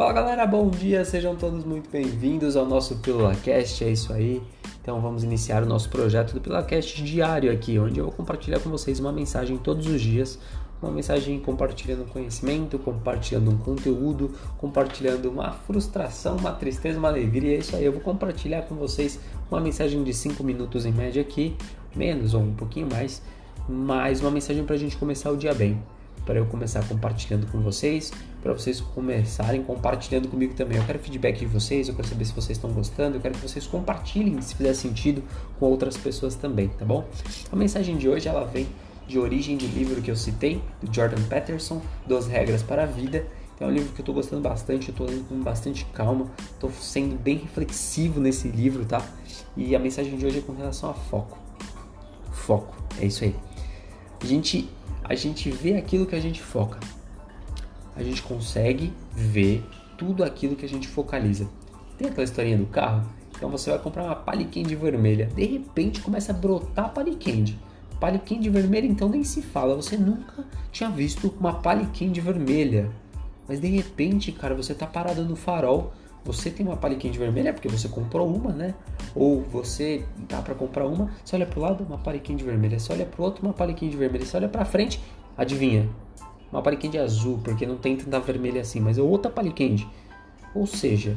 [0.00, 4.42] Fala galera, bom dia, sejam todos muito bem-vindos ao nosso PílulaCast, é isso aí.
[4.80, 8.70] Então vamos iniciar o nosso projeto do PílulaCast diário aqui, onde eu vou compartilhar com
[8.70, 10.38] vocês uma mensagem todos os dias,
[10.80, 17.58] uma mensagem compartilhando conhecimento, compartilhando um conteúdo, compartilhando uma frustração, uma tristeza, uma alegria, é
[17.58, 17.84] isso aí.
[17.84, 19.20] Eu vou compartilhar com vocês
[19.50, 21.54] uma mensagem de 5 minutos em média aqui,
[21.94, 23.20] menos ou um pouquinho mais,
[23.68, 25.78] mas uma mensagem para a gente começar o dia bem
[26.30, 30.78] para eu começar compartilhando com vocês, para vocês começarem compartilhando comigo também.
[30.78, 33.40] Eu quero feedback de vocês, eu quero saber se vocês estão gostando, eu quero que
[33.40, 35.24] vocês compartilhem se fizer sentido
[35.58, 37.04] com outras pessoas também, tá bom?
[37.50, 38.68] A mensagem de hoje ela vem
[39.08, 43.26] de origem do livro que eu citei, do Jordan Peterson, 12 Regras para a Vida.
[43.58, 46.70] É um livro que eu estou gostando bastante, eu estou lendo com bastante calma, estou
[46.70, 49.04] sendo bem reflexivo nesse livro, tá?
[49.56, 51.36] E a mensagem de hoje é com relação a foco.
[52.30, 53.34] Foco, é isso aí.
[54.22, 54.70] A gente
[55.10, 56.78] a gente vê aquilo que a gente foca.
[57.96, 59.60] A gente consegue ver
[59.98, 61.48] tudo aquilo que a gente focaliza.
[61.98, 63.10] Tem aquela historinha do carro?
[63.36, 65.26] Então você vai comprar uma Palicandy vermelha.
[65.34, 67.58] De repente começa a brotar Palicandy.
[67.98, 69.74] Palicandy vermelha então nem se fala.
[69.74, 72.88] Você nunca tinha visto uma Palicandy vermelha.
[73.48, 75.92] Mas de repente, cara, você tá parado no farol
[76.24, 78.74] você tem uma paliquinha vermelha porque você comprou uma, né?
[79.14, 83.06] Ou você tá para comprar uma, você olha pro lado, uma paliquinha vermelha, você olha
[83.06, 85.00] pro outro, uma paliquinha vermelha, você olha para frente,
[85.36, 85.88] adivinha?
[86.52, 89.86] Uma paliquinha azul, porque não tem tanta vermelha assim, mas é outra paliquinha.
[90.54, 91.16] Ou seja,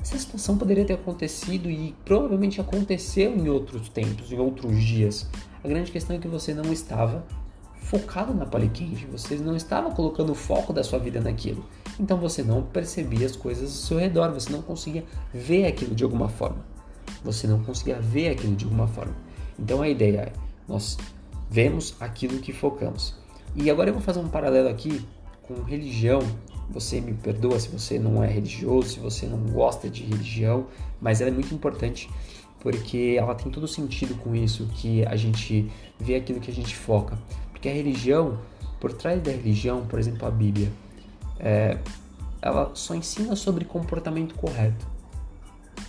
[0.00, 5.28] essa situação poderia ter acontecido e provavelmente aconteceu em outros tempos, em outros dias.
[5.62, 7.24] A grande questão é que você não estava
[7.88, 11.64] focado na Polycandy, você não estava colocando o foco da sua vida naquilo.
[11.98, 16.04] Então você não percebia as coisas ao seu redor, você não conseguia ver aquilo de
[16.04, 16.58] alguma forma.
[17.24, 19.16] Você não conseguia ver aquilo de alguma forma.
[19.58, 20.32] Então a ideia é,
[20.68, 20.98] nós
[21.50, 23.14] vemos aquilo que focamos.
[23.56, 25.02] E agora eu vou fazer um paralelo aqui
[25.42, 26.20] com religião.
[26.68, 30.66] Você me perdoa se você não é religioso, se você não gosta de religião,
[31.00, 32.10] mas ela é muito importante
[32.60, 36.74] porque ela tem todo sentido com isso que a gente vê aquilo que a gente
[36.74, 37.18] foca.
[37.58, 38.38] Porque a religião,
[38.78, 40.70] por trás da religião, por exemplo, a Bíblia,
[41.40, 41.76] é,
[42.40, 44.86] ela só ensina sobre comportamento correto.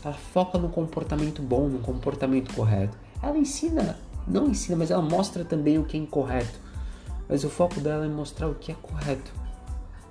[0.03, 2.97] Ela foca no comportamento bom, no comportamento correto.
[3.21, 6.59] Ela ensina, não ensina, mas ela mostra também o que é incorreto.
[7.27, 9.31] Mas o foco dela é mostrar o que é correto.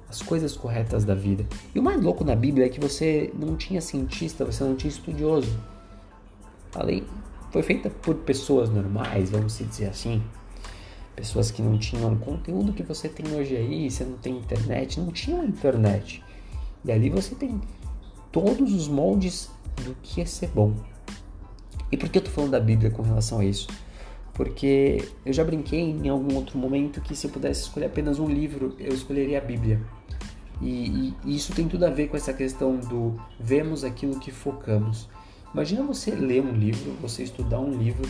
[0.09, 1.45] As coisas corretas da vida.
[1.75, 4.91] E o mais louco na Bíblia é que você não tinha cientista, você não tinha
[4.91, 5.59] estudioso.
[6.73, 7.05] A lei
[7.51, 10.23] foi feita por pessoas normais, vamos dizer assim
[11.19, 15.11] pessoas que não tinham conteúdo que você tem hoje aí, você não tem internet, não
[15.11, 16.23] tinha internet.
[16.85, 17.61] E ali você tem
[18.31, 19.51] todos os moldes
[19.85, 20.75] do que é ser bom.
[21.91, 23.67] E por que eu tô falando da Bíblia com relação a isso?
[24.33, 28.29] Porque eu já brinquei em algum outro momento que se eu pudesse escolher apenas um
[28.29, 29.81] livro, eu escolheria a Bíblia.
[30.63, 34.31] E, e, e isso tem tudo a ver com essa questão do vemos aquilo que
[34.31, 35.09] focamos.
[35.53, 38.09] Imagina você ler um livro, você estudar um livro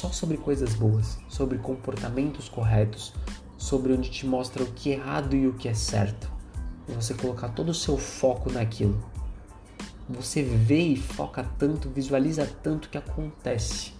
[0.00, 3.12] só sobre coisas boas, sobre comportamentos corretos,
[3.58, 6.32] sobre onde te mostra o que é errado e o que é certo.
[6.88, 8.98] E você colocar todo o seu foco naquilo.
[10.08, 13.92] Você vê e foca tanto, visualiza tanto que acontece.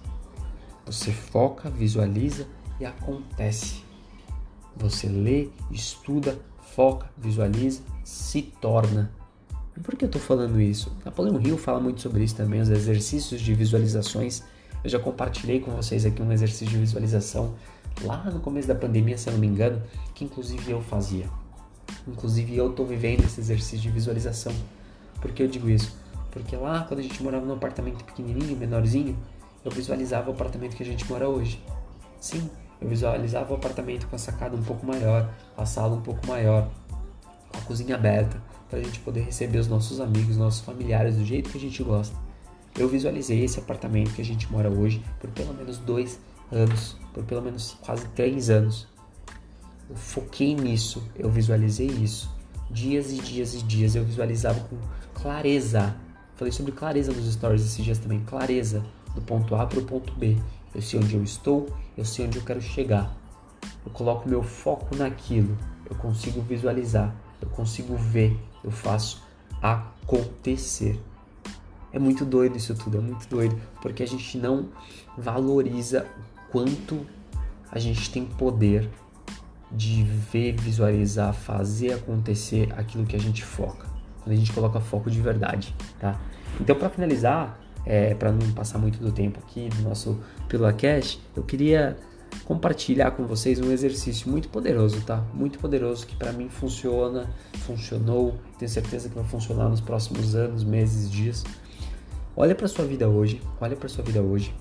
[0.87, 2.49] Você foca, visualiza
[2.81, 3.85] e acontece.
[4.75, 6.41] Você lê, estuda,
[6.75, 9.13] foca, visualiza, se torna.
[9.77, 10.97] E por que eu estou falando isso?
[11.05, 14.43] Napoleão Hill fala muito sobre isso também, os exercícios de visualizações
[14.83, 17.55] eu já compartilhei com vocês aqui um exercício de visualização
[18.03, 19.83] lá no começo da pandemia, se eu não me engano,
[20.15, 21.27] que inclusive eu fazia.
[22.07, 24.53] Inclusive eu estou vivendo esse exercício de visualização.
[25.21, 25.95] Por que eu digo isso?
[26.31, 29.17] Porque lá quando a gente morava num apartamento pequenininho, menorzinho,
[29.65, 31.63] eu visualizava o apartamento que a gente mora hoje.
[32.19, 32.49] Sim,
[32.81, 36.71] eu visualizava o apartamento com a sacada um pouco maior, a sala um pouco maior,
[37.53, 41.51] a cozinha aberta, para a gente poder receber os nossos amigos, nossos familiares do jeito
[41.51, 42.17] que a gente gosta.
[42.79, 46.19] Eu visualizei esse apartamento que a gente mora hoje por pelo menos dois
[46.51, 48.87] anos, por pelo menos quase três anos.
[49.89, 52.31] Eu foquei nisso, eu visualizei isso.
[52.71, 54.79] Dias e dias e dias eu visualizava com
[55.15, 55.97] clareza.
[56.37, 58.21] Falei sobre clareza nos stories esses dias também.
[58.21, 58.85] Clareza
[59.15, 60.39] do ponto A para o ponto B.
[60.75, 63.15] Eu sei onde eu estou, eu sei onde eu quero chegar.
[63.85, 65.59] Eu coloco meu foco naquilo.
[65.89, 69.23] Eu consigo visualizar, eu consigo ver, eu faço
[69.61, 71.01] acontecer.
[71.93, 74.69] É muito doido isso tudo, é muito doido, porque a gente não
[75.17, 76.07] valoriza
[76.47, 77.07] o quanto
[77.71, 78.89] a gente tem poder
[79.71, 83.87] de ver, visualizar, fazer acontecer aquilo que a gente foca.
[84.23, 86.21] Quando a gente coloca foco de verdade, tá?
[86.61, 91.21] Então, para finalizar, é, para não passar muito do tempo aqui do nosso Pílula Cash,
[91.37, 91.97] eu queria
[92.45, 95.25] compartilhar com vocês um exercício muito poderoso, tá?
[95.33, 97.31] Muito poderoso que para mim funciona,
[97.65, 101.45] funcionou, tenho certeza que vai funcionar nos próximos anos, meses, dias.
[102.37, 104.55] Olha para sua vida hoje, olha para sua vida hoje.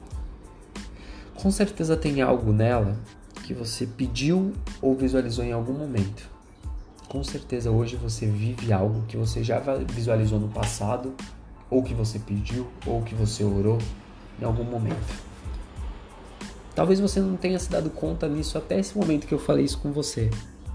[1.36, 2.98] Com certeza tem algo nela
[3.44, 6.30] que você pediu ou visualizou em algum momento.
[7.08, 11.14] Com certeza hoje você vive algo que você já visualizou no passado,
[11.70, 13.78] ou que você pediu, ou que você orou
[14.42, 15.30] em algum momento.
[16.76, 19.80] Talvez você não tenha se dado conta nisso até esse momento que eu falei isso
[19.80, 20.30] com você.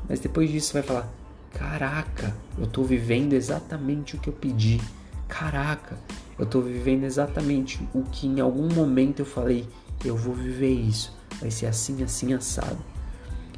[0.08, 1.12] Mas depois disso você vai falar:
[1.52, 4.80] Caraca, eu estou vivendo exatamente o que eu pedi.
[5.28, 5.98] Caraca,
[6.38, 9.66] eu estou vivendo exatamente o que em algum momento eu falei:
[10.04, 11.12] Eu vou viver isso.
[11.40, 12.78] Vai ser assim, assim, assado.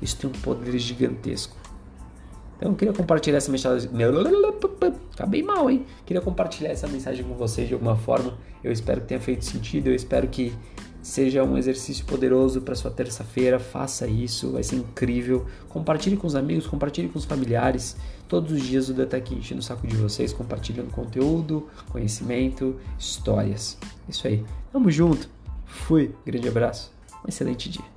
[0.01, 1.57] Isso tem um poder gigantesco.
[2.57, 3.91] Então eu queria compartilhar essa mensagem.
[5.13, 5.85] Acabei mal, hein?
[6.05, 8.39] Queria compartilhar essa mensagem com vocês de alguma forma.
[8.65, 9.89] Eu espero que tenha feito sentido.
[9.89, 10.55] Eu espero que
[11.07, 13.61] seja um exercício poderoso para sua terça-feira.
[13.61, 15.47] Faça isso, vai ser incrível.
[15.69, 17.97] Compartilhe com os amigos, compartilhe com os familiares.
[18.29, 23.79] Todos os dias o Detec enche no saco de vocês, compartilhando conteúdo, conhecimento, histórias.
[24.09, 24.45] Isso aí.
[24.73, 25.31] Tamo junto.
[25.65, 26.13] Fui.
[26.27, 26.91] Grande abraço.
[27.25, 27.96] Um excelente dia.